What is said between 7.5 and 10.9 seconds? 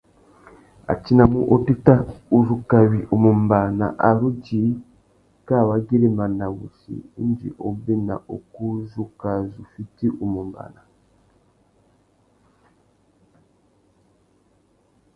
obéna ukú u zu kā zu fiti u mù ombāna.